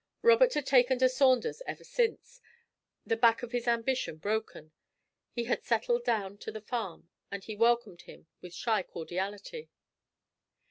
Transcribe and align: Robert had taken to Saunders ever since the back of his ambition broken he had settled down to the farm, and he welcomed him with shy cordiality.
Robert 0.23 0.55
had 0.55 0.65
taken 0.65 0.97
to 0.97 1.07
Saunders 1.07 1.61
ever 1.67 1.83
since 1.83 2.41
the 3.05 3.15
back 3.15 3.43
of 3.43 3.51
his 3.51 3.67
ambition 3.67 4.17
broken 4.17 4.71
he 5.31 5.43
had 5.43 5.63
settled 5.63 6.03
down 6.03 6.39
to 6.39 6.51
the 6.51 6.59
farm, 6.59 7.07
and 7.29 7.43
he 7.43 7.55
welcomed 7.55 8.01
him 8.01 8.25
with 8.41 8.51
shy 8.51 8.81
cordiality. 8.81 9.69